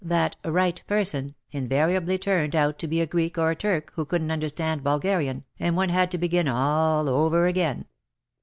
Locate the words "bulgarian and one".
4.83-5.89